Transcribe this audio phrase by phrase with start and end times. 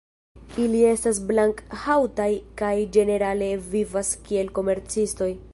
[0.63, 2.29] Ili estas blank-haŭtaj
[2.63, 5.35] kaj ĝenerale vivas kiel komercistoj.